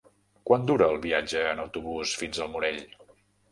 [0.49, 2.83] Quant dura el viatge en autobús fins al Morell?